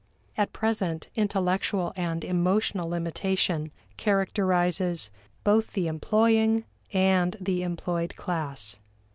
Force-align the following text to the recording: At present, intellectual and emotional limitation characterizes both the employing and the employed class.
At 0.35 0.51
present, 0.51 1.09
intellectual 1.13 1.93
and 1.95 2.25
emotional 2.25 2.89
limitation 2.89 3.71
characterizes 3.97 5.11
both 5.43 5.73
the 5.73 5.85
employing 5.85 6.65
and 6.91 7.37
the 7.39 7.61
employed 7.61 8.15
class. 8.15 8.79